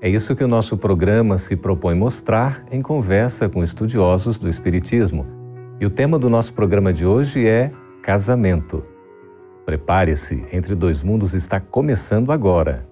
[0.00, 5.26] É isso que o nosso programa se propõe mostrar em conversa com estudiosos do Espiritismo.
[5.80, 8.84] E o tema do nosso programa de hoje é casamento.
[9.66, 12.88] Prepare-se, Entre Dois Mundos está começando agora.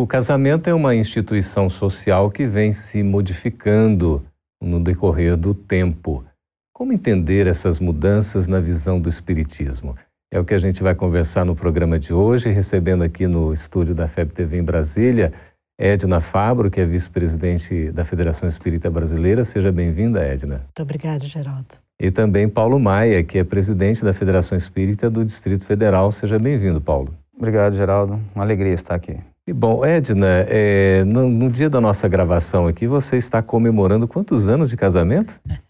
[0.00, 4.24] O casamento é uma instituição social que vem se modificando
[4.58, 6.24] no decorrer do tempo.
[6.72, 9.94] Como entender essas mudanças na visão do Espiritismo?
[10.32, 13.94] É o que a gente vai conversar no programa de hoje, recebendo aqui no estúdio
[13.94, 15.34] da FEB TV em Brasília,
[15.78, 19.44] Edna Fabro, que é vice-presidente da Federação Espírita Brasileira.
[19.44, 20.62] Seja bem-vinda, Edna.
[20.64, 21.74] Muito obrigada, Geraldo.
[22.00, 26.10] E também Paulo Maia, que é presidente da Federação Espírita do Distrito Federal.
[26.10, 27.14] Seja bem-vindo, Paulo.
[27.36, 28.18] Obrigado, Geraldo.
[28.34, 29.18] Uma alegria estar aqui.
[29.50, 34.46] E bom, Edna, é, no, no, dia da nossa gravação aqui, você está comemorando quantos
[34.46, 35.34] anos de casamento?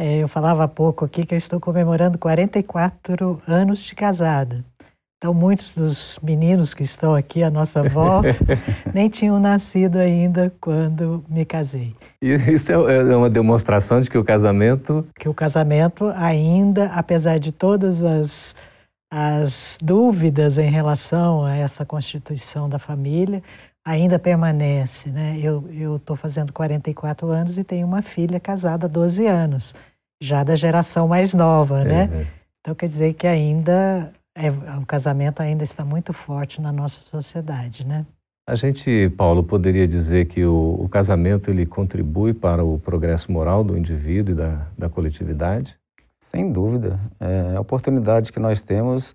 [0.00, 4.64] É, eu falava há pouco aqui que eu estou comemorando 44 anos de casada.
[5.18, 8.30] Então, muitos dos meninos que estão aqui à nossa volta
[8.92, 11.94] nem tinham nascido ainda quando me casei.
[12.22, 15.06] Isso é, é uma demonstração de que o casamento.
[15.20, 18.54] Que o casamento ainda, apesar de todas as
[19.14, 23.42] as dúvidas em relação a essa constituição da família
[23.84, 25.38] ainda permanece, né?
[25.38, 29.74] Eu estou fazendo 44 anos e tenho uma filha casada há 12 anos,
[30.18, 32.08] já da geração mais nova, né?
[32.10, 32.26] Uhum.
[32.60, 37.86] Então quer dizer que ainda é, o casamento ainda está muito forte na nossa sociedade,
[37.86, 38.06] né?
[38.48, 43.62] A gente, Paulo, poderia dizer que o, o casamento ele contribui para o progresso moral
[43.62, 45.76] do indivíduo e da, da coletividade?
[46.34, 46.98] Sem dúvida.
[47.20, 49.14] É a oportunidade que nós temos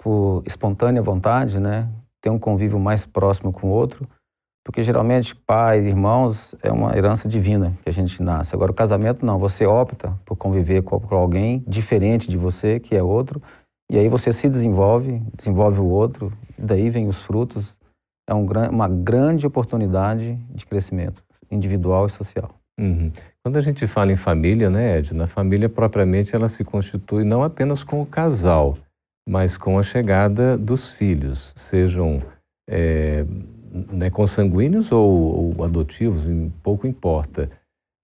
[0.00, 1.88] por espontânea vontade, né?
[2.22, 4.08] Ter um convívio mais próximo com o outro.
[4.64, 8.54] Porque geralmente pais, irmãos, é uma herança divina que a gente nasce.
[8.54, 9.38] Agora, o casamento não.
[9.38, 13.42] Você opta por conviver com alguém diferente de você, que é outro.
[13.90, 16.32] E aí você se desenvolve, desenvolve o outro.
[16.56, 17.76] Daí vem os frutos.
[18.26, 22.50] É um, uma grande oportunidade de crescimento individual e social.
[22.78, 23.12] Uhum.
[23.42, 27.42] Quando a gente fala em família, né, Edna, a família propriamente ela se constitui não
[27.42, 28.78] apenas com o casal,
[29.28, 32.22] mas com a chegada dos filhos, sejam
[32.68, 33.24] é,
[33.92, 36.24] né, consanguíneos ou, ou adotivos,
[36.62, 37.50] pouco importa.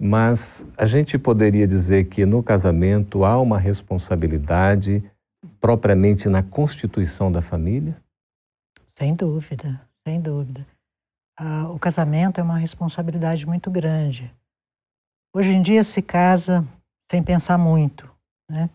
[0.00, 5.02] Mas a gente poderia dizer que no casamento há uma responsabilidade
[5.60, 7.96] propriamente na constituição da família?
[8.96, 10.66] Sem dúvida, sem dúvida.
[11.38, 14.30] Ah, o casamento é uma responsabilidade muito grande.
[15.32, 16.66] Hoje em dia se casa
[17.10, 18.10] sem pensar muito,
[18.50, 18.68] né?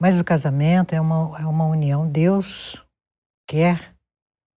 [0.00, 2.10] Mas o casamento é uma, é uma união.
[2.10, 2.82] Deus
[3.48, 3.94] quer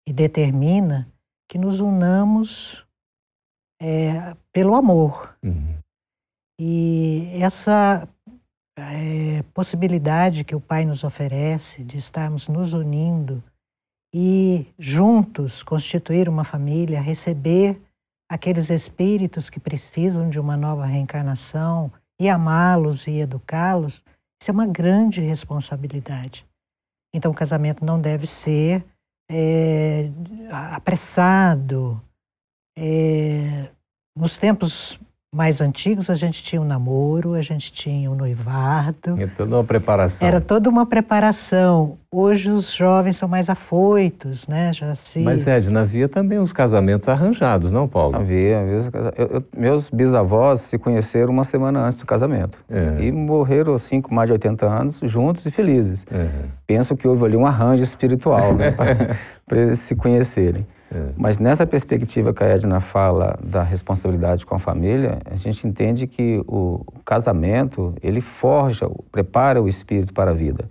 [0.06, 1.10] e determina
[1.48, 2.84] que nos unamos
[3.80, 5.36] é, pelo amor.
[5.42, 5.78] Uhum.
[6.58, 8.08] E essa
[8.78, 13.42] é, possibilidade que o Pai nos oferece de estarmos nos unindo
[14.14, 17.80] e juntos constituir uma família, receber
[18.28, 24.04] aqueles espíritos que precisam de uma nova reencarnação e amá-los e educá-los,
[24.40, 26.46] isso é uma grande responsabilidade.
[27.14, 28.84] Então, o casamento não deve ser
[29.30, 30.10] é,
[30.50, 32.02] apressado.
[32.78, 33.70] É,
[34.16, 34.98] nos tempos
[35.36, 39.20] mais antigos, a gente tinha o um namoro, a gente tinha o um noivado.
[39.20, 40.26] É toda uma preparação.
[40.26, 41.98] Era toda uma preparação.
[42.10, 44.72] Hoje os jovens são mais afoitos, né?
[44.72, 45.18] Já se...
[45.18, 48.16] Mas, Edna, havia também os casamentos arranjados, não, Paulo?
[48.16, 48.60] Havia.
[48.60, 52.58] havia eu, eu, meus bisavós se conheceram uma semana antes do casamento.
[52.70, 53.04] É.
[53.04, 56.06] E morreram, assim, com mais de 80 anos, juntos e felizes.
[56.10, 56.30] É.
[56.66, 58.74] Penso que houve ali um arranjo espiritual, né?
[59.46, 60.66] para eles se conhecerem.
[60.90, 61.12] É.
[61.16, 66.06] Mas nessa perspectiva que a Edna fala da responsabilidade com a família, a gente entende
[66.06, 70.68] que o casamento, ele forja, prepara o espírito para a vida.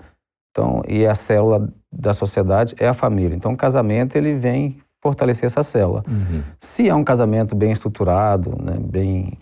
[0.52, 3.36] Então, e a célula da sociedade é a família.
[3.36, 6.04] Então, o casamento, ele vem fortalecer essa célula.
[6.08, 6.42] Uhum.
[6.62, 9.38] Se é um casamento bem estruturado, né, bem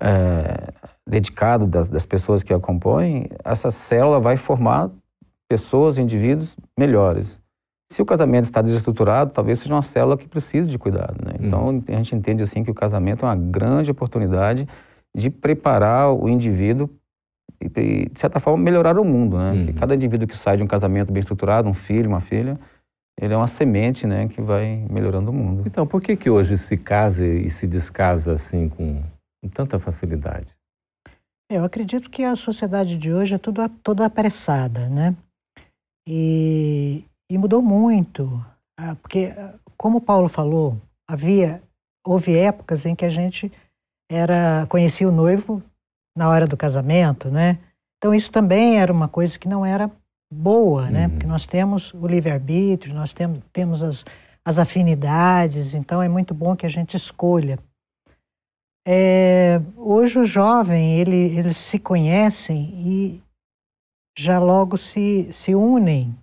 [0.00, 0.72] é,
[1.06, 4.90] dedicado das, das pessoas que a compõem, essa célula vai formar
[5.48, 7.40] pessoas, indivíduos melhores.
[7.94, 11.14] Se o casamento está desestruturado, talvez seja uma célula que precise de cuidado.
[11.24, 11.34] Né?
[11.38, 11.84] Então, uhum.
[11.86, 14.68] a gente entende assim que o casamento é uma grande oportunidade
[15.16, 16.90] de preparar o indivíduo
[17.60, 19.52] e, de certa forma, melhorar o mundo, né?
[19.52, 19.72] Uhum.
[19.74, 22.58] cada indivíduo que sai de um casamento bem estruturado, um filho, uma filha,
[23.16, 25.62] ele é uma semente, né, que vai melhorando o mundo.
[25.64, 29.04] Então, por que que hoje se casa e se descasa assim com,
[29.40, 30.48] com tanta facilidade?
[31.48, 35.14] Eu acredito que a sociedade de hoje é tudo, toda apressada, né?
[36.08, 38.40] E, e mudou muito,
[38.78, 39.34] ah, porque,
[39.76, 41.60] como o Paulo falou, havia,
[42.06, 43.50] houve épocas em que a gente
[44.08, 45.60] era conhecia o noivo
[46.16, 47.58] na hora do casamento, né?
[47.98, 49.90] Então isso também era uma coisa que não era
[50.32, 51.06] boa, né?
[51.06, 51.10] Uhum.
[51.10, 54.04] Porque nós temos o livre-arbítrio, nós temos, temos as,
[54.44, 57.58] as afinidades, então é muito bom que a gente escolha.
[58.86, 63.22] É, hoje o jovem, ele, eles se conhecem e
[64.16, 66.16] já logo se, se unem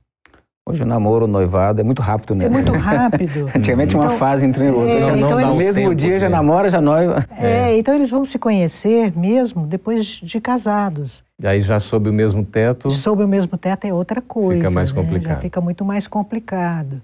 [0.71, 2.45] Hoje o namoro, o noivado é muito rápido, né?
[2.45, 3.49] É muito rápido.
[3.55, 4.65] Antigamente então, uma fase entre.
[4.65, 4.69] É,
[5.01, 7.25] já então não eles, no mesmo dia já namora, já noiva.
[7.37, 11.23] É, é, então eles vão se conhecer mesmo depois de casados.
[11.39, 12.91] E aí já sob o mesmo teto?
[12.91, 14.59] Sob o mesmo teto é outra coisa.
[14.59, 15.01] Fica mais né?
[15.01, 15.33] complicado.
[15.33, 17.01] Já fica muito mais complicado.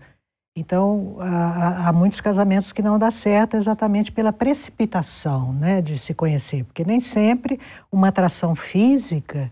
[0.59, 6.15] Então, há, há, muitos casamentos que não dá certo exatamente pela precipitação né, de se
[6.15, 7.59] conhecer, porque nem sempre
[7.91, 9.51] uma atração física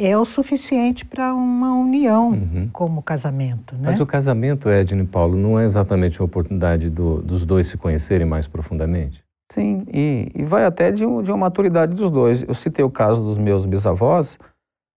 [0.00, 2.68] é o suficiente para uma união uhum.
[2.72, 3.74] como casamento.
[3.74, 3.82] Né?
[3.86, 7.76] Mas o casamento, Edna e Paulo, não é exatamente a oportunidade do, dos dois se
[7.76, 9.24] conhecerem mais profundamente?
[9.50, 12.42] Sim, e, e vai até de, um, de, uma maturidade dos dois.
[12.42, 14.38] Eu citei o caso dos meus bisavós,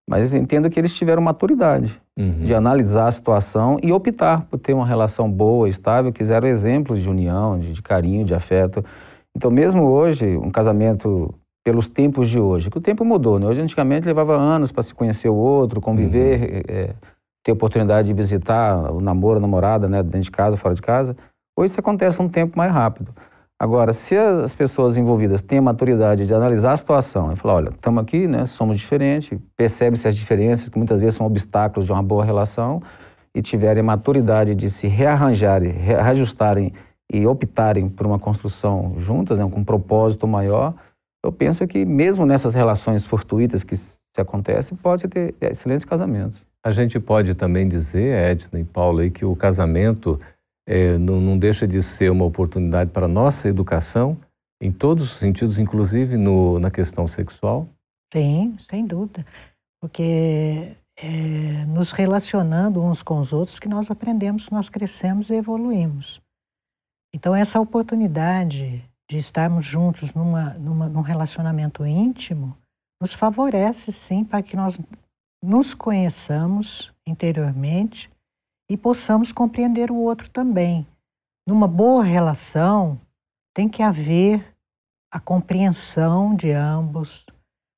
[0.08, 2.44] mas entendo que eles tiveram maturidade uhum.
[2.44, 7.08] de analisar a situação e optar por ter uma relação boa, estável, quiseram exemplos de
[7.08, 8.84] união, de, de carinho, de afeto.
[9.34, 12.70] Então, mesmo hoje, um casamento pelos tempos de hoje.
[12.70, 13.46] Que o tempo mudou, né?
[13.46, 16.62] Hoje, antigamente, levava anos para se conhecer o outro, conviver, uhum.
[16.68, 16.94] é,
[17.44, 20.02] ter oportunidade de visitar o namoro, a namorada, né?
[20.02, 21.16] Dentro de casa, fora de casa.
[21.56, 23.14] Hoje isso acontece um tempo mais rápido.
[23.58, 27.68] Agora, se as pessoas envolvidas têm a maturidade de analisar a situação e falar, olha,
[27.68, 28.44] estamos aqui, né?
[28.46, 32.82] Somos diferentes, percebe-se as diferenças, que muitas vezes são obstáculos de uma boa relação,
[33.34, 36.72] e tiverem a maturidade de se rearranjarem, reajustarem
[37.12, 39.48] e optarem por uma construção juntas, né?
[39.48, 40.74] com um propósito maior,
[41.22, 46.44] eu penso que mesmo nessas relações fortuitas que se acontecem, pode ter excelentes casamentos.
[46.64, 50.20] A gente pode também dizer, Edna e Paulo, aí, que o casamento
[50.66, 54.16] é, não, não, deixa de ser uma oportunidade para a nossa educação,
[54.60, 57.66] em todos os sentidos, inclusive no, na questão sexual?
[58.12, 59.26] Sim, sem dúvida.
[59.80, 66.20] Porque é, nos relacionando uns com os outros que nós aprendemos, nós crescemos e evoluímos.
[67.12, 72.56] Então, essa oportunidade de estarmos juntos numa, numa, num relacionamento íntimo,
[73.00, 74.78] nos favorece sim para que nós
[75.42, 78.10] nos conheçamos interiormente
[78.70, 80.86] e possamos compreender o outro também.
[81.46, 83.00] Numa boa relação,
[83.54, 84.56] tem que haver
[85.12, 87.26] a compreensão de ambos,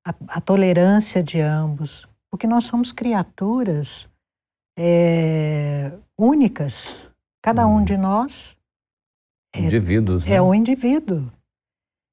[0.06, 4.08] a, a tolerância de ambos, porque nós somos criaturas
[4.78, 7.10] é, únicas.
[7.42, 7.84] Cada um uhum.
[7.84, 8.56] de nós
[9.60, 10.26] indivíduos.
[10.26, 10.36] É, né?
[10.36, 11.30] é o indivíduo.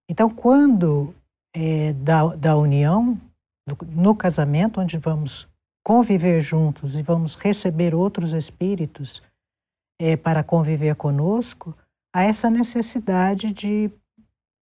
[0.09, 1.13] Então, quando
[1.55, 3.19] é, da, da união,
[3.67, 5.47] do, no casamento, onde vamos
[5.83, 9.21] conviver juntos e vamos receber outros espíritos
[9.99, 11.75] é, para conviver conosco,
[12.13, 13.89] há essa necessidade de,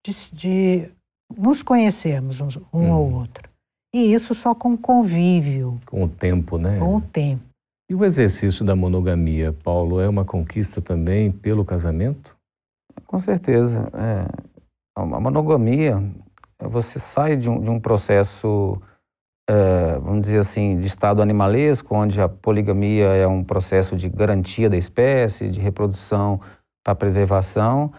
[0.05, 0.91] de, de
[1.35, 3.15] nos conhecermos um, um ao uhum.
[3.15, 3.49] outro.
[3.93, 5.79] E isso só com convívio.
[5.85, 6.77] Com o tempo, né?
[6.77, 7.43] Com o tempo.
[7.89, 12.36] E o exercício da monogamia, Paulo, é uma conquista também pelo casamento?
[13.05, 13.89] Com certeza.
[13.93, 14.25] É,
[14.95, 16.03] a monogamia,
[16.59, 18.81] você sai de um, de um processo,
[19.49, 24.69] é, vamos dizer assim, de estado animalesco, onde a poligamia é um processo de garantia
[24.69, 26.41] da espécie, de reprodução
[26.83, 27.91] para preservação,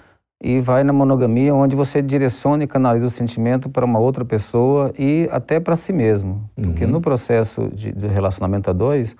[0.42, 4.92] e vai na monogamia, onde você direciona e canaliza o sentimento para uma outra pessoa
[4.96, 6.48] e até para si mesmo.
[6.56, 6.64] Uhum.
[6.64, 9.16] Porque no processo de, de relacionamento a dois,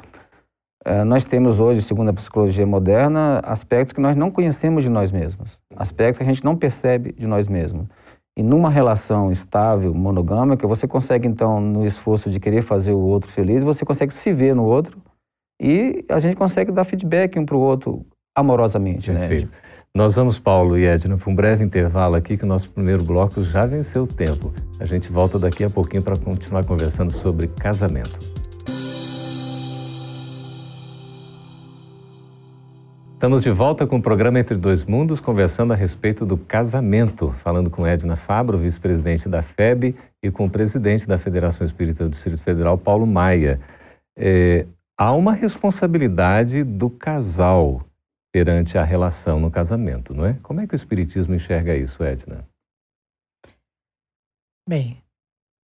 [1.07, 5.59] nós temos hoje, segundo a psicologia moderna, aspectos que nós não conhecemos de nós mesmos,
[5.77, 7.87] aspectos que a gente não percebe de nós mesmos.
[8.39, 13.29] E numa relação estável, monogâmica, você consegue então, no esforço de querer fazer o outro
[13.29, 14.97] feliz, você consegue se ver no outro
[15.61, 18.07] e a gente consegue dar feedback um para o outro
[18.37, 19.11] amorosamente.
[19.11, 19.19] Né?
[19.19, 19.47] Perfeito.
[19.47, 19.59] Né?
[19.93, 23.43] Nós vamos, Paulo e Edna, para um breve intervalo aqui, que o nosso primeiro bloco
[23.43, 24.53] já venceu o tempo.
[24.79, 28.38] A gente volta daqui a pouquinho para continuar conversando sobre casamento.
[33.19, 37.69] Estamos de volta com o programa Entre Dois Mundos, conversando a respeito do casamento, falando
[37.69, 42.41] com Edna Fabro, vice-presidente da FEB, e com o presidente da Federação Espírita do Distrito
[42.41, 43.61] Federal, Paulo Maia.
[44.17, 47.85] É, há uma responsabilidade do casal
[48.31, 50.35] perante a relação no casamento, não é?
[50.41, 52.47] Como é que o Espiritismo enxerga isso, Edna?
[54.69, 55.03] Bem,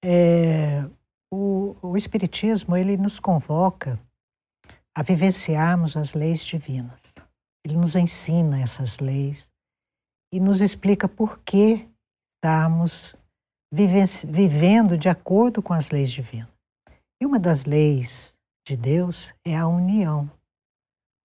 [0.03, 0.83] é,
[1.31, 3.99] o, o Espiritismo ele nos convoca
[4.95, 7.02] a vivenciarmos as leis divinas.
[7.65, 9.51] Ele nos ensina essas leis
[10.33, 11.87] e nos explica por que
[12.35, 13.15] estamos
[13.71, 16.49] vivendo de acordo com as leis divinas.
[17.21, 20.29] E uma das leis de Deus é a união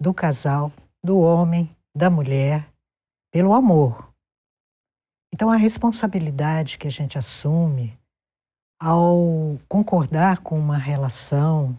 [0.01, 2.73] do casal, do homem, da mulher,
[3.33, 4.13] pelo amor.
[5.33, 7.99] Então, a responsabilidade que a gente assume
[8.81, 11.77] ao concordar com uma relação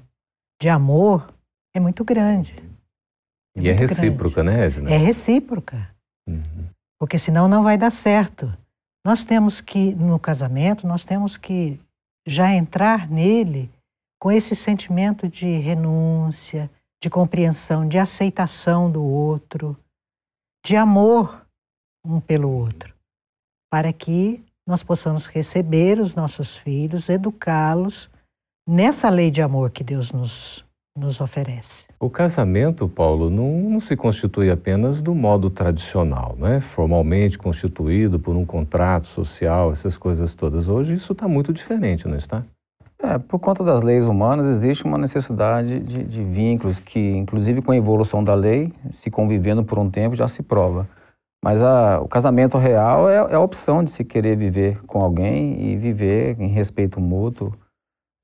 [0.62, 1.34] de amor
[1.74, 2.56] é muito grande.
[3.60, 4.58] É e é recíproca, grande.
[4.58, 4.92] né, Edna?
[4.92, 5.89] É recíproca.
[6.28, 6.68] Uhum.
[7.00, 8.51] Porque senão não vai dar certo.
[9.06, 11.80] Nós temos que, no casamento, nós temos que
[12.28, 13.70] já entrar nele
[14.20, 16.70] com esse sentimento de renúncia,
[17.01, 19.78] de compreensão, de aceitação do outro,
[20.66, 21.46] de amor
[22.06, 22.94] um pelo outro,
[23.72, 28.10] para que nós possamos receber os nossos filhos, educá-los
[28.68, 30.63] nessa lei de amor que Deus nos,
[30.96, 31.88] nos oferece.
[32.01, 36.62] O casamento, Paulo, não, não, se constitui apenas do modo tradicional, né?
[36.62, 40.70] formalmente constituído por um contrato social, essas coisas todas.
[40.70, 42.44] Hoje isso está muito diferente, não está?
[43.01, 47.72] É, por conta das leis humanas, existe uma necessidade de, de, vínculos que, inclusive com
[47.72, 50.88] a evolução da lei, se convivendo por um tempo, já se prova.
[51.44, 55.72] Mas a, o casamento real é, é, a opção de se querer viver com alguém
[55.72, 57.53] e viver em respeito mútuo.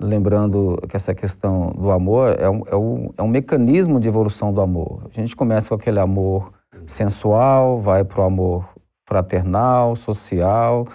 [0.01, 4.53] Lembrando que essa questão do amor é um, é um, é um mecanismo de evolução
[4.53, 5.03] do amor.
[5.09, 6.51] A gente começa com aquele amor
[6.85, 8.67] sensual, vai para o amor
[9.07, 10.87] fraternal, social,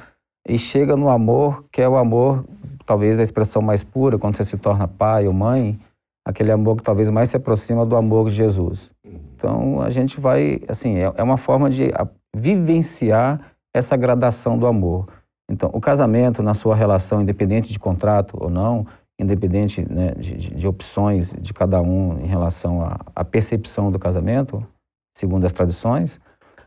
[0.47, 2.45] e chega no amor que é o amor
[2.85, 5.79] talvez a expressão mais pura, quando você se torna pai ou mãe,
[6.27, 8.91] aquele amor que talvez mais se aproxima do amor de Jesus.
[9.05, 11.93] Então, a gente vai, assim, é, é uma forma de
[12.35, 13.41] vivenciar
[13.73, 15.07] essa gradação do amor.
[15.51, 18.87] Então, o casamento, na sua relação, independente de contrato ou não,
[19.19, 22.81] independente né, de, de, opções de cada um em relação
[23.15, 24.65] à, percepção do casamento,
[25.17, 26.21] segundo as tradições,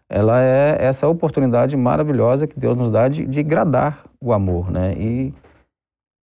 [0.09, 4.93] ela é essa oportunidade maravilhosa que Deus nos dá de, de gradar o amor, né?
[4.93, 5.33] E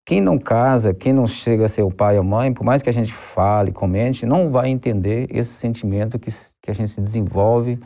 [0.06, 2.90] quem não casa, quem não chega a ser o pai ou mãe, por mais que
[2.90, 6.30] a gente fale, comente, não vai entender esse sentimento que,
[6.62, 7.80] que a gente se desenvolve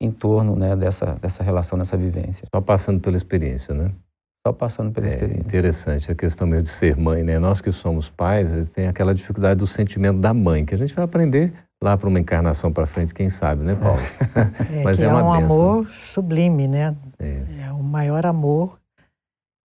[0.00, 2.46] em torno né, dessa, dessa relação, dessa vivência.
[2.54, 3.90] Só passando pela experiência, né?
[4.46, 5.40] Só passando pela é, experiência.
[5.40, 7.38] Interessante a questão mesmo de ser mãe, né?
[7.38, 11.04] Nós que somos pais, tem aquela dificuldade do sentimento da mãe, que a gente vai
[11.04, 14.00] aprender lá para uma encarnação para frente, quem sabe, né, Paulo?
[14.72, 16.94] É, Mas é, é um amor sublime, né?
[17.18, 17.66] É.
[17.66, 18.78] é o maior amor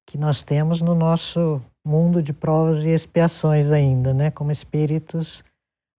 [0.07, 4.31] que nós temos no nosso mundo de provas e expiações ainda, né?
[4.31, 5.43] Como espíritos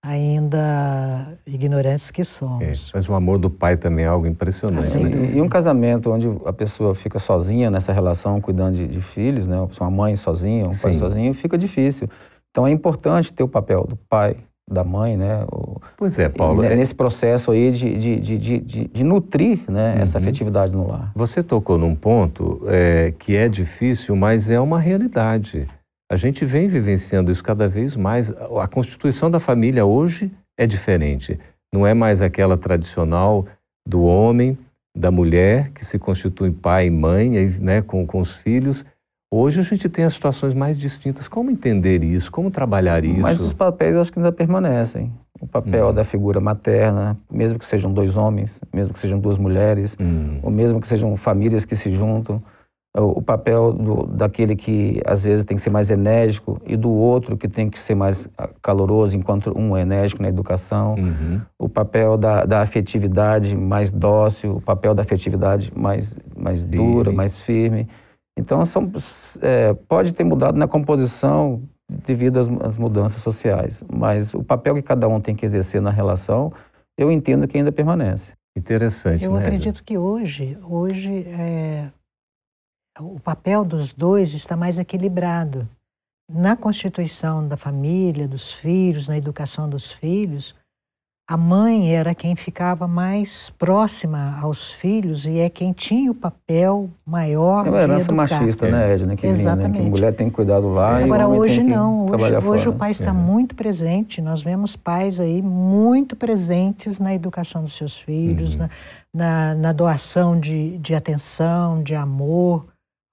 [0.07, 2.63] ainda ignorantes que somos.
[2.63, 4.97] É, mas o amor do pai também é algo impressionante.
[4.97, 5.33] Ah, né?
[5.35, 9.57] E um casamento onde a pessoa fica sozinha nessa relação, cuidando de, de filhos, né?
[9.81, 10.83] Uma mãe sozinha, um Sim.
[10.83, 12.09] pai sozinho, fica difícil.
[12.51, 14.37] Então é importante ter o papel do pai,
[14.71, 15.45] da mãe, né?
[15.51, 16.63] O, pois é, Paulo.
[16.63, 16.77] E, é...
[16.77, 20.03] Nesse processo aí de, de, de, de, de nutrir né, uhum.
[20.03, 21.11] essa afetividade no lar.
[21.17, 25.67] Você tocou num ponto é, que é difícil, mas é uma realidade.
[26.11, 28.31] A gente vem vivenciando isso cada vez mais.
[28.31, 31.39] A constituição da família hoje é diferente.
[31.73, 33.47] Não é mais aquela tradicional
[33.87, 34.57] do homem,
[34.97, 37.29] da mulher, que se constitui pai e mãe
[37.61, 38.85] né, com, com os filhos
[39.31, 41.27] Hoje a gente tem as situações mais distintas.
[41.27, 42.31] Como entender isso?
[42.31, 43.21] Como trabalhar isso?
[43.21, 45.13] Mas os papéis eu acho que ainda permanecem.
[45.41, 45.93] O papel uhum.
[45.93, 50.39] da figura materna, mesmo que sejam dois homens, mesmo que sejam duas mulheres, uhum.
[50.43, 52.43] ou mesmo que sejam famílias que se juntam.
[52.99, 57.37] O, papel do, daquele que às vezes tem que ser mais enérgico e do outro
[57.37, 60.95] que tem que ser mais ah, caloroso, enquanto um é enérgico na educação.
[60.95, 61.41] Uhum.
[61.59, 67.38] O papel da, da afetividade mais dócil, o papel da afetividade mais, mais dura, mais
[67.38, 67.87] firme.
[68.38, 68.91] Então, são,
[69.41, 74.83] é, pode ter mudado na composição devido às, às, mudanças sociais, mas o papel que
[74.83, 76.53] cada um tem que exercer na relação,
[76.99, 78.33] eu entendo que ainda permanece.
[78.57, 81.88] Interessante, Eu né, acredito que hoje, hoje é,
[83.00, 85.69] o papel dos dois está mais equilibrado.
[86.31, 90.55] Na constituição da família, dos filhos, na educação dos filhos,
[91.29, 96.88] a mãe era quem ficava mais próxima aos filhos e é quem tinha o papel
[97.05, 97.67] maior.
[97.67, 99.17] É uma herança machista, né, Edna?
[99.17, 99.73] Que Exatamente.
[99.73, 99.79] Vinha, né?
[99.81, 100.99] Que a mulher tem cuidado lá.
[100.99, 102.07] Agora, hoje não.
[102.07, 103.12] Hoje, hoje o pai está é.
[103.12, 104.23] muito presente.
[104.23, 108.61] Nós vemos pais aí muito presentes na educação dos seus filhos, uhum.
[108.61, 108.71] na,
[109.12, 112.67] na, na, doação de, de atenção, de amor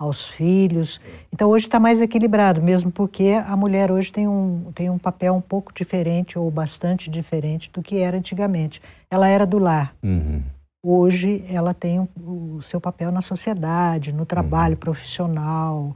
[0.03, 0.99] aos filhos.
[1.31, 5.33] Então hoje está mais equilibrado, mesmo porque a mulher hoje tem um, tem um papel
[5.33, 8.81] um pouco diferente ou bastante diferente do que era antigamente.
[9.09, 9.95] Ela era do lar.
[10.03, 10.43] Uhum.
[10.85, 14.79] Hoje ela tem o, seu papel na sociedade, no trabalho uhum.
[14.79, 15.95] profissional,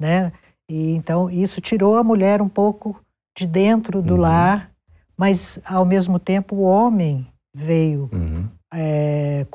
[0.00, 0.32] né?
[0.70, 3.00] E então isso tirou a mulher um pouco
[3.36, 4.20] de dentro do uhum.
[4.20, 4.70] lar,
[5.16, 8.46] mas ao mesmo tempo o homem veio uhum.
[8.72, 9.46] É,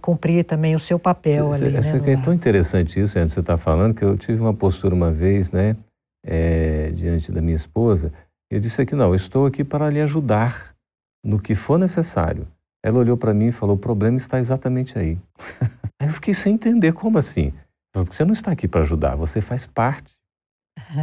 [0.00, 1.82] cumprir também o seu papel cê, ali.
[1.82, 4.94] Cê, né, é tão interessante isso, antes você está falando, que eu tive uma postura
[4.94, 5.76] uma vez, né,
[6.24, 8.12] é, diante da minha esposa,
[8.50, 10.74] eu disse aqui, não, eu estou aqui para lhe ajudar
[11.24, 12.46] no que for necessário.
[12.84, 15.18] Ela olhou para mim e falou, o problema está exatamente aí.
[16.00, 17.52] aí eu fiquei sem entender, como assim?
[17.94, 20.12] Você não está aqui para ajudar, você faz parte.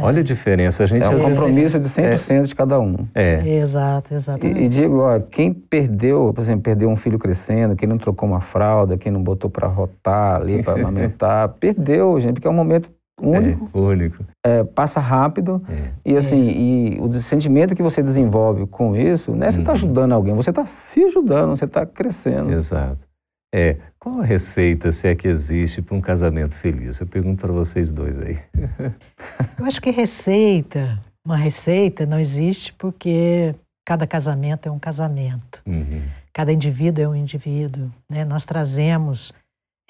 [0.02, 0.84] Olha a diferença.
[0.84, 2.96] A gente, é um compromisso de 100% é, de cada um.
[3.14, 3.58] É.
[3.58, 4.60] Exato, exatamente.
[4.60, 8.28] E, e, digo, ó, quem perdeu, por exemplo, perdeu um filho crescendo, quem não trocou
[8.28, 12.54] uma fralda, quem não botou para rotar ali, para amamentar, perdeu, gente, porque é um
[12.54, 13.68] momento único.
[13.74, 14.24] É, único.
[14.44, 15.62] É, passa rápido.
[15.68, 15.90] É.
[16.12, 19.76] E assim, e o sentimento que você desenvolve com isso, não é você está uhum.
[19.76, 22.52] ajudando alguém, você está se ajudando, você está crescendo.
[22.52, 23.09] Exato.
[23.52, 27.00] É, qual a receita, se é que existe, para um casamento feliz?
[27.00, 28.38] Eu pergunto para vocês dois aí.
[29.58, 33.54] Eu acho que receita, uma receita não existe porque
[33.84, 35.60] cada casamento é um casamento.
[35.66, 36.02] Uhum.
[36.32, 37.90] Cada indivíduo é um indivíduo.
[38.08, 38.24] Né?
[38.24, 39.32] Nós trazemos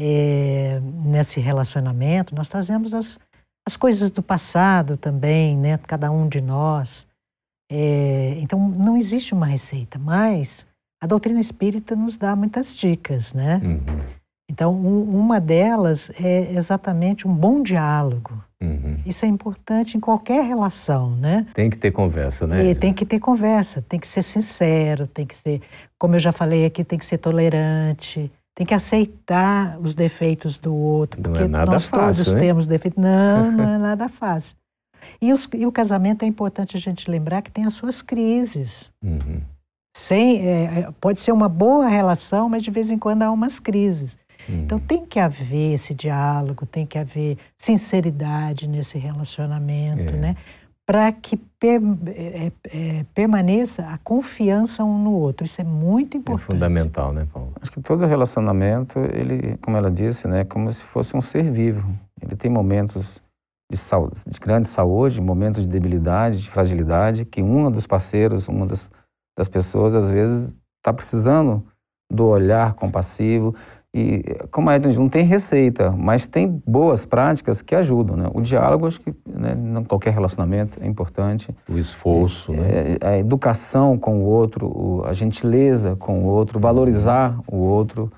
[0.00, 3.18] é, nesse relacionamento, nós trazemos as,
[3.66, 5.78] as coisas do passado também, né?
[5.86, 7.06] cada um de nós.
[7.70, 10.66] É, então, não existe uma receita, mas
[11.00, 13.60] a doutrina espírita nos dá muitas dicas, né?
[13.64, 14.00] Uhum.
[14.50, 18.42] Então, um, uma delas é exatamente um bom diálogo.
[18.60, 18.98] Uhum.
[19.06, 21.46] Isso é importante em qualquer relação, né?
[21.54, 22.66] Tem que ter conversa, né?
[22.66, 25.62] E tem que ter conversa, tem que ser sincero, tem que ser,
[25.98, 30.74] como eu já falei aqui, tem que ser tolerante, tem que aceitar os defeitos do
[30.74, 33.02] outro, não porque é nós fácil, todos temos defeitos.
[33.02, 34.54] Não, não é nada fácil.
[35.22, 38.90] E, os, e, o casamento é importante a gente lembrar que tem as suas crises.
[39.02, 39.40] Uhum.
[39.96, 43.58] Sem, é, é, pode ser uma boa relação, mas de vez em quando há umas
[43.58, 44.16] crises.
[44.48, 44.62] Uhum.
[44.62, 50.16] Então tem que haver esse diálogo, tem que haver sinceridade nesse relacionamento, é.
[50.16, 50.36] né?
[50.86, 55.46] Para que per, é, é, permaneça a confiança um no outro.
[55.46, 56.50] Isso é muito é importante.
[56.50, 57.52] É fundamental, né, Paulo?
[57.60, 61.48] Acho que todo relacionamento, ele, como ela disse, né, é como se fosse um ser
[61.48, 61.86] vivo.
[62.20, 63.06] Ele tem momentos
[63.70, 68.66] de, saúde, de grande saúde, momentos de debilidade, de fragilidade, que um dos parceiros, uma
[68.66, 68.90] das
[69.40, 71.64] das pessoas, às vezes, está precisando
[72.12, 73.54] do olhar compassivo.
[73.92, 78.18] E, como a Edna não tem receita, mas tem boas práticas que ajudam.
[78.18, 78.30] Né?
[78.34, 81.48] O diálogo, acho que né, em qualquer relacionamento é importante.
[81.66, 82.96] O esforço, é, né?
[83.00, 88.12] É, a educação com o outro, a gentileza com o outro, valorizar o outro.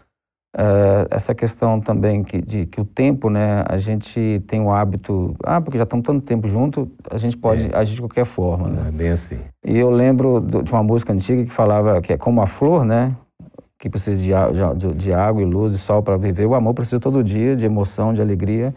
[0.55, 5.35] Uh, essa questão também que, de que o tempo, né, a gente tem o hábito,
[5.45, 7.77] ah, porque já estamos tanto tempo junto, a gente pode é.
[7.77, 8.85] agir de qualquer forma, né?
[8.89, 9.39] É bem assim.
[9.65, 13.17] E eu lembro de uma música antiga que falava que é como a flor, né,
[13.79, 14.31] que precisa de,
[14.77, 16.47] de, de água e luz e sol para viver.
[16.47, 18.75] O amor precisa todo dia de emoção, de alegria.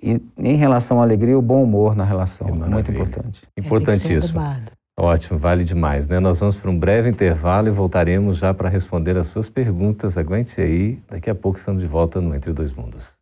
[0.00, 2.46] E em relação à alegria, o bom humor na relação.
[2.46, 3.42] É muito importante.
[3.56, 4.38] Importantíssimo.
[4.98, 6.18] Ótimo, vale demais, né?
[6.18, 10.16] Nós vamos para um breve intervalo e voltaremos já para responder as suas perguntas.
[10.16, 13.14] Aguente aí, daqui a pouco estamos de volta no Entre Dois Mundos.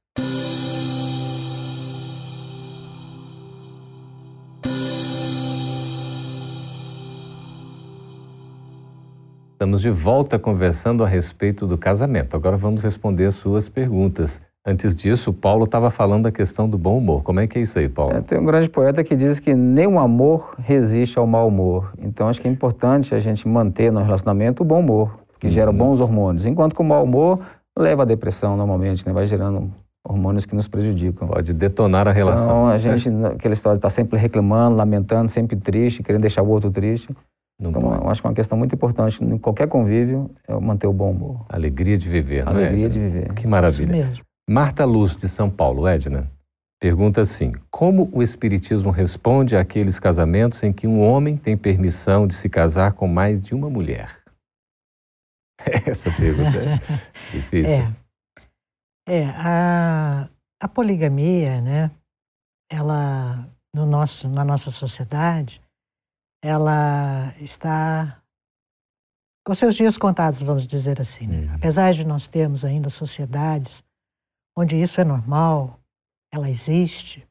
[9.54, 12.37] Estamos de volta conversando a respeito do casamento.
[12.37, 14.40] Agora vamos responder as suas perguntas.
[14.66, 17.22] Antes disso, o Paulo estava falando da questão do bom humor.
[17.22, 18.16] Como é que é isso aí, Paulo?
[18.16, 21.92] É, tem um grande poeta que diz que nem o amor resiste ao mau humor.
[21.98, 25.53] Então, acho que é importante a gente manter no relacionamento o bom humor, que uhum.
[25.53, 26.46] gera bons hormônios.
[26.46, 27.40] Enquanto que o mau humor
[27.79, 29.12] leva à depressão, normalmente, né?
[29.12, 29.70] vai gerando
[30.03, 31.29] hormônios que nos prejudicam.
[31.29, 32.44] Pode detonar a relação.
[32.44, 36.42] Então, a gente, aquela história de estar tá sempre reclamando, lamentando, sempre triste, querendo deixar
[36.42, 37.14] o outro triste.
[37.61, 38.03] Não então, pode.
[38.03, 41.11] eu acho que é uma questão muito importante em qualquer convívio é manter o bom
[41.11, 41.44] humor.
[41.50, 42.70] Alegria de viver, não Alegria é?
[42.70, 43.35] Alegria de viver.
[43.35, 43.92] Que maravilha.
[43.92, 44.33] Isso mesmo.
[44.48, 46.30] Marta Luz, de São Paulo, Edna,
[46.78, 52.35] pergunta assim: Como o Espiritismo responde àqueles casamentos em que um homem tem permissão de
[52.35, 54.22] se casar com mais de uma mulher?
[55.87, 56.78] Essa pergunta é
[57.33, 57.74] difícil.
[59.09, 60.28] É, é a,
[60.61, 61.90] a poligamia, né?
[62.70, 65.62] Ela, no nosso, na nossa sociedade,
[66.42, 68.20] ela está
[69.46, 71.26] com seus dias contados, vamos dizer assim.
[71.26, 71.46] Né?
[71.46, 71.54] Uhum.
[71.54, 73.83] Apesar de nós termos ainda sociedades
[74.56, 75.78] onde isso é normal,
[76.32, 77.26] ela existe,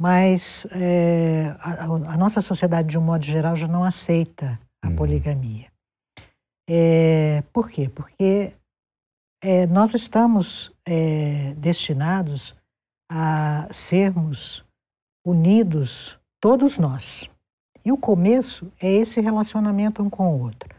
[0.00, 4.96] mas é, a, a, nossa sociedade, de um modo geral, já não aceita a uhum.
[4.96, 5.70] poligamia.
[6.68, 7.88] É, por quê?
[7.88, 8.54] Porque
[9.42, 10.72] é, nós estamos
[11.58, 12.56] destinados
[13.10, 14.64] a sermos
[15.26, 17.28] unidos, todos nós.
[17.84, 20.74] E o começo é esse relacionamento um com o outro.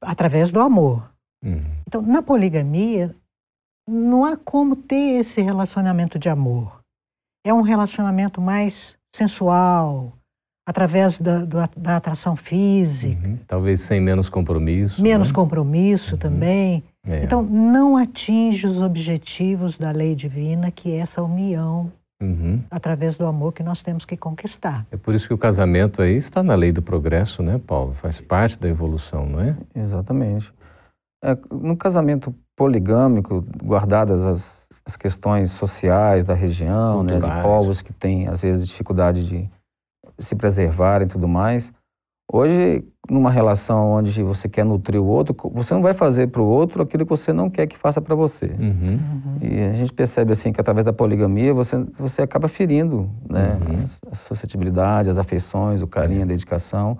[0.00, 1.08] Através do amor.
[1.44, 1.62] Uhum.
[1.86, 3.14] Então, na poligamia,
[3.88, 6.80] não há como ter esse relacionamento de amor.
[7.44, 10.12] é um relacionamento mais sensual,
[10.66, 11.44] através da,
[11.76, 13.26] da atração física.
[13.26, 13.38] Uhum.
[13.46, 15.02] Talvez sem menos compromisso.
[15.02, 15.34] Menos né?
[15.34, 16.18] compromisso uhum.
[16.18, 16.84] também.
[17.06, 17.24] É.
[17.24, 21.90] Então, não atinge os objetivos da lei divina, que é essa união
[22.22, 22.60] uhum.
[22.70, 24.86] através do amor que nós temos que conquistar.
[24.90, 27.94] É por isso que o casamento aí está na lei do progresso, né, Paulo?
[27.94, 29.56] Faz parte da evolução, não é?
[29.74, 30.52] Exatamente.
[31.22, 37.92] É, no casamento poligâmico, guardadas as, as questões sociais da região, né, de povos que
[37.92, 39.50] têm, às vezes, dificuldade de
[40.18, 41.72] se preservarem e tudo mais,
[42.32, 46.46] Hoje, numa relação onde você quer nutrir o outro, você não vai fazer para o
[46.46, 48.46] outro aquilo que você não quer que faça para você.
[48.46, 49.00] Uhum.
[49.00, 49.38] Uhum.
[49.42, 53.84] E a gente percebe assim que através da poligamia você, você acaba ferindo né, uhum.
[54.12, 56.96] a suscetibilidade, as afeições, o carinho, a dedicação.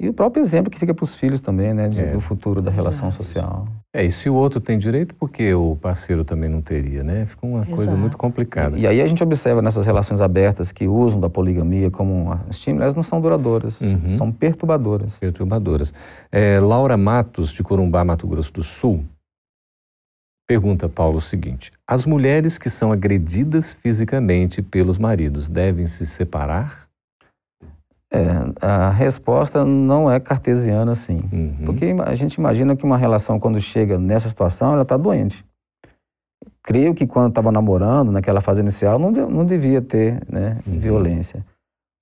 [0.00, 2.12] E o próprio exemplo que fica para os filhos também, né, de, é.
[2.12, 3.66] do futuro da relação social.
[3.92, 7.26] É, e se o outro tem direito, por que o parceiro também não teria, né?
[7.26, 7.74] Fica uma Exato.
[7.74, 8.78] coisa muito complicada.
[8.78, 12.38] E, e, aí a gente observa nessas relações abertas que usam da poligamia como um
[12.48, 14.16] estímulo, elas não são duradouras, uhum.
[14.16, 15.18] são perturbadoras.
[15.18, 15.92] Perturbadoras.
[16.30, 19.04] É, Laura Matos, de Corumbá, Mato Grosso do Sul,
[20.46, 26.87] pergunta Paulo o seguinte: as mulheres que são agredidas fisicamente pelos maridos devem se separar?
[28.10, 31.22] É, a resposta não é cartesiana assim.
[31.30, 31.66] Uhum.
[31.66, 35.44] Porque a gente imagina que uma relação, quando chega nessa situação, ela está doente.
[36.62, 40.78] Creio que quando estava namorando, naquela fase inicial, não, não devia ter né, uhum.
[40.78, 41.44] violência.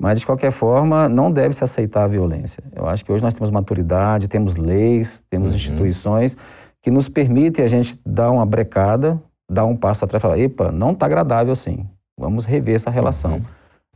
[0.01, 2.63] Mas, de qualquer forma, não deve se aceitar a violência.
[2.75, 5.57] Eu acho que hoje nós temos maturidade, temos leis, temos uhum.
[5.57, 6.37] instituições
[6.83, 10.71] que nos permitem a gente dar uma brecada, dar um passo atrás e falar: epa,
[10.71, 11.87] não está agradável assim.
[12.19, 13.35] Vamos rever essa relação.
[13.35, 13.43] Uhum.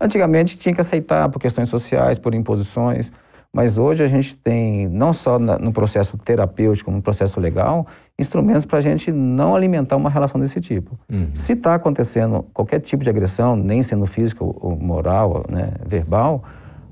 [0.00, 3.12] Antigamente tinha que aceitar por questões sociais, por imposições,
[3.52, 7.86] mas hoje a gente tem, não só no processo terapêutico, no processo legal,
[8.18, 10.96] instrumentos para a gente não alimentar uma relação desse tipo.
[11.10, 11.30] Uhum.
[11.34, 16.44] Se está acontecendo qualquer tipo de agressão, nem sendo física ou moral, né, verbal,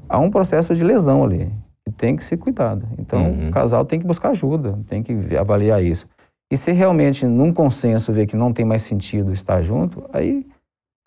[0.08, 1.48] há um processo de lesão ali,
[1.86, 2.86] que tem que ser cuidado.
[2.98, 3.48] Então, uhum.
[3.48, 6.06] o casal tem que buscar ajuda, tem que avaliar isso.
[6.50, 10.44] E se realmente, num consenso, ver que não tem mais sentido estar junto, aí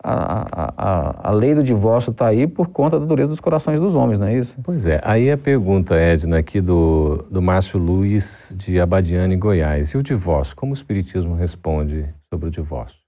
[0.02, 3.94] a, a, a lei do divórcio está aí por conta da dureza dos corações dos
[3.94, 4.54] homens, não é isso?
[4.62, 5.00] Pois é.
[5.04, 9.90] Aí a pergunta, Edna, aqui do, do Márcio Luiz, de Abadiane, Goiás.
[9.90, 10.56] E o divórcio?
[10.56, 12.98] Como o Espiritismo responde sobre o divórcio?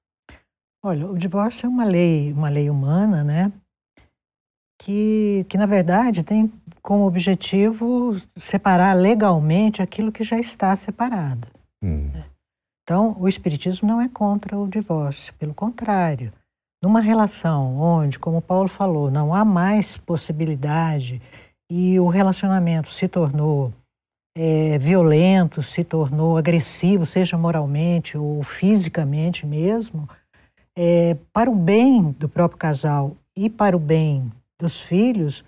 [0.85, 3.52] Olha, o divórcio é uma lei, uma lei humana, né?
[4.80, 6.52] Que, que, na verdade, tem
[6.83, 11.48] como objetivo separar legalmente aquilo que já está separado.
[11.83, 12.11] Hum.
[12.12, 12.24] Né?
[12.83, 16.33] Então, o Espiritismo não é contra o divórcio, pelo contrário
[16.85, 21.20] numa relação onde, como Paulo falou, não há mais possibilidade
[21.70, 23.73] e o relacionamento se tornou
[24.37, 30.07] é, violento, se tornou agressivo, seja moralmente ou fisicamente mesmo,
[30.77, 35.42] é, para o bem do próprio casal e para o bem dos filhos,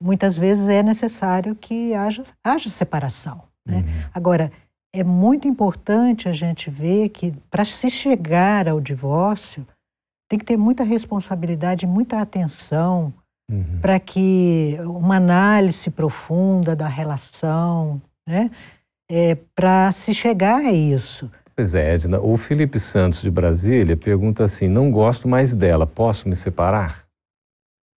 [0.00, 3.42] muitas vezes é necessário que haja, haja separação.
[3.66, 3.78] Né?
[3.78, 4.10] Uhum.
[4.14, 4.52] Agora,
[4.94, 9.66] é muito importante a gente ver que para se chegar ao divórcio,
[10.28, 13.12] tem que ter muita responsabilidade, muita atenção
[13.50, 13.80] uhum.
[13.80, 18.50] para que uma análise profunda da relação, né,
[19.10, 21.30] é, para se chegar a isso.
[21.56, 22.20] Pois é, Edna.
[22.20, 27.04] O Felipe Santos de Brasília pergunta assim: não gosto mais dela, posso me separar?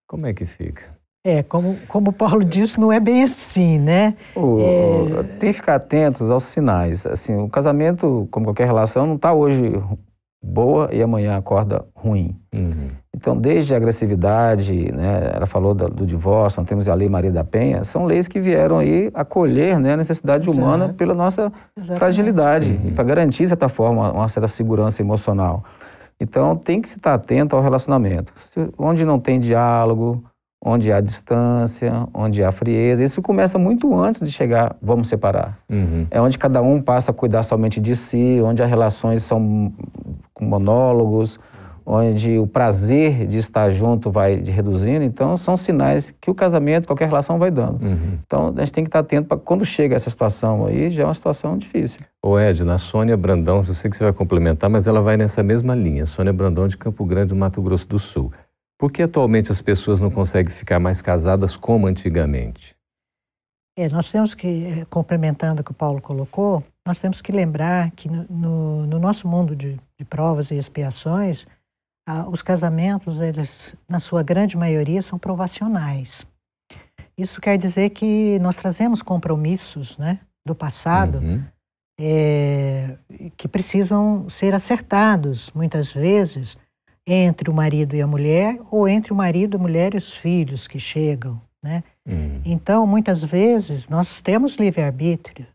[0.09, 0.99] Como é que fica?
[1.23, 4.17] É, como, como o Paulo disse, não é bem assim, né?
[4.35, 5.23] O, é...
[5.37, 7.05] Tem que ficar atentos aos sinais.
[7.05, 9.61] Assim, o casamento, como qualquer relação, não está hoje
[10.41, 12.35] boa e amanhã acorda ruim.
[12.53, 12.89] Uhum.
[13.15, 17.31] Então, desde a agressividade, né, ela falou do, do, divórcio, nós temos a Lei Maria
[17.31, 20.57] da Penha, são leis que vieram aí acolher né, a necessidade Exato.
[20.57, 21.99] humana pela nossa Exatamente.
[21.99, 22.89] fragilidade uhum.
[22.89, 25.63] e para garantir, de certa forma, uma certa segurança emocional.
[26.19, 28.33] Então, tem que se estar atento ao relacionamento.
[28.77, 30.23] Onde não tem diálogo,
[30.63, 33.03] onde há distância, onde há frieza.
[33.03, 35.57] Isso começa muito antes de chegar, vamos separar.
[35.67, 36.05] Uhum.
[36.11, 39.73] É onde cada um passa a cuidar somente de si, onde as relações são
[40.41, 41.39] com monólogos,
[41.85, 45.03] onde o prazer de estar junto vai reduzindo.
[45.03, 47.83] Então, são sinais que o casamento, qualquer relação vai dando.
[47.83, 48.17] Uhum.
[48.25, 51.05] Então, a gente tem que estar atento para quando chega essa situação aí, já é
[51.05, 51.99] uma situação difícil.
[52.23, 55.43] Ô Ed, na Sônia Brandão, eu sei que você vai complementar, mas ela vai nessa
[55.43, 56.05] mesma linha.
[56.05, 58.31] Sônia Brandão de Campo Grande, do Mato Grosso do Sul.
[58.79, 62.75] Por que atualmente as pessoas não conseguem ficar mais casadas como antigamente?
[63.77, 67.91] É, nós temos que, é, complementando o que o Paulo colocou, nós temos que lembrar
[67.91, 71.45] que no, no, no nosso mundo de, de, provas e expiações,
[72.07, 76.25] ah, os casamentos, eles, na sua grande maioria, são provacionais.
[77.17, 81.43] Isso quer dizer que nós trazemos compromissos né, do passado uhum.
[81.99, 82.97] é,
[83.37, 86.57] que precisam ser acertados, muitas vezes,
[87.05, 90.67] entre o marido e a mulher ou entre o marido, a mulher e os filhos
[90.67, 91.83] que chegam, né?
[92.07, 92.41] Hum.
[92.45, 95.45] Então, muitas vezes, nós temos livre-arbítrio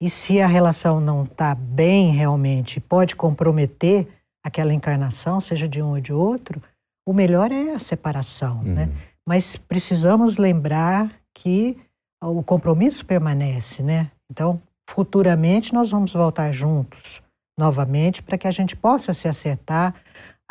[0.00, 4.08] e se a relação não está bem realmente, pode comprometer
[4.42, 6.62] aquela encarnação, seja de um ou de outro,
[7.06, 8.84] o melhor é a separação, né?
[8.84, 8.92] Uhum.
[9.28, 11.76] Mas precisamos lembrar que
[12.22, 14.10] o compromisso permanece, né?
[14.30, 17.22] Então, futuramente nós vamos voltar juntos
[17.58, 19.94] novamente para que a gente possa se acertar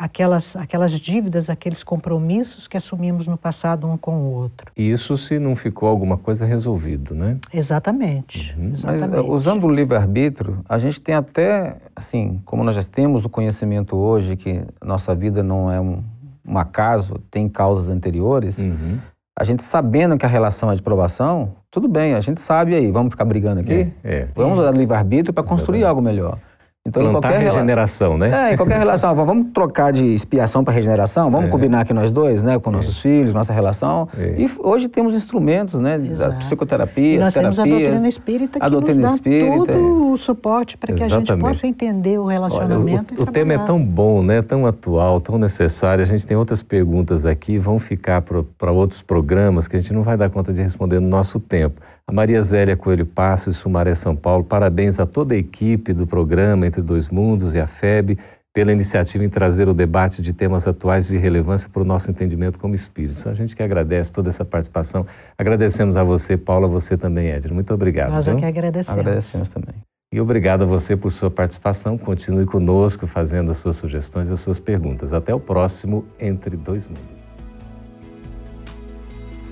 [0.00, 4.72] aquelas, aquelas dívidas, aqueles compromissos que assumimos no passado um com o outro.
[4.74, 7.36] Isso se não ficou alguma coisa resolvido, né?
[7.52, 8.54] Exatamente.
[8.56, 8.72] Uhum.
[8.72, 9.08] exatamente.
[9.10, 13.28] Mas eh, usando o livre-arbítrio, a gente tem até, assim, como nós já temos o
[13.28, 16.02] conhecimento hoje que nossa vida não é um,
[16.48, 18.98] um acaso, tem causas anteriores, uhum.
[19.38, 22.90] a gente sabendo que a relação é de provação, tudo bem, a gente sabe aí,
[22.90, 23.92] vamos ficar brigando aqui?
[24.02, 24.28] É, é.
[24.34, 26.38] Vamos usar livre-arbítrio para construir algo melhor.
[26.86, 28.50] Então, Plantar qualquer regeneração, né?
[28.50, 29.14] É, em qualquer relação.
[29.14, 31.50] vamos trocar de expiação para regeneração, vamos é.
[31.50, 32.58] combinar aqui nós dois, né?
[32.58, 33.00] Com nossos é.
[33.02, 34.08] filhos, nossa relação.
[34.16, 34.40] É.
[34.40, 35.98] E hoje temos instrumentos, né?
[35.98, 39.72] Da psicoterapia, e nós terapias, temos a doutrina espírita que a doutrina nos dá espírita,
[39.74, 43.52] todo o suporte para que a gente possa entender o relacionamento Olha, o, o tema
[43.52, 44.40] é tão bom, né?
[44.40, 46.02] Tão atual, tão necessário.
[46.02, 50.00] A gente tem outras perguntas aqui, vão ficar para outros programas que a gente não
[50.00, 51.78] vai dar conta de responder no nosso tempo.
[52.10, 56.66] A Maria Zélia Coelho Passos, Sumaré São Paulo, parabéns a toda a equipe do programa
[56.70, 58.16] Entre Dois Mundos e a FEB
[58.52, 62.58] pela iniciativa em trazer o debate de temas atuais de relevância para o nosso entendimento
[62.58, 63.26] como espíritos.
[63.26, 65.06] A gente que agradece toda essa participação.
[65.38, 67.54] Agradecemos a você, Paula, a você também, Edna.
[67.54, 68.10] Muito obrigado.
[68.10, 69.00] Nós é que agradecemos.
[69.00, 69.74] Agradecemos também.
[70.12, 71.96] E obrigado a você por sua participação.
[71.96, 75.12] Continue conosco fazendo as suas sugestões e as suas perguntas.
[75.12, 77.19] Até o próximo Entre Dois Mundos.